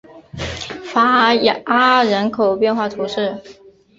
[0.95, 3.39] 戈阿人口变化图示